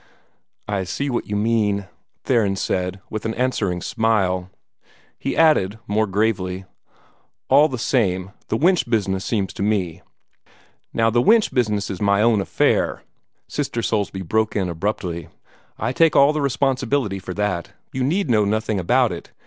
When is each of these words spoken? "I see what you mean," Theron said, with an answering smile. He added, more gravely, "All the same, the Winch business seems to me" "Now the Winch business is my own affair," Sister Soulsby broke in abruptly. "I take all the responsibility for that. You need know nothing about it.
"I 0.67 0.83
see 0.83 1.11
what 1.11 1.27
you 1.27 1.35
mean," 1.35 1.85
Theron 2.23 2.55
said, 2.55 3.01
with 3.11 3.23
an 3.23 3.35
answering 3.35 3.83
smile. 3.83 4.49
He 5.19 5.37
added, 5.37 5.77
more 5.85 6.07
gravely, 6.07 6.65
"All 7.49 7.67
the 7.67 7.77
same, 7.77 8.31
the 8.47 8.57
Winch 8.57 8.89
business 8.89 9.23
seems 9.23 9.53
to 9.53 9.61
me" 9.61 10.01
"Now 10.91 11.11
the 11.11 11.21
Winch 11.21 11.53
business 11.53 11.91
is 11.91 12.01
my 12.01 12.19
own 12.19 12.41
affair," 12.41 13.03
Sister 13.47 13.83
Soulsby 13.83 14.23
broke 14.23 14.55
in 14.55 14.69
abruptly. 14.69 15.27
"I 15.77 15.93
take 15.93 16.15
all 16.15 16.33
the 16.33 16.41
responsibility 16.41 17.19
for 17.19 17.35
that. 17.35 17.73
You 17.93 18.03
need 18.03 18.27
know 18.27 18.43
nothing 18.43 18.79
about 18.79 19.11
it. 19.11 19.31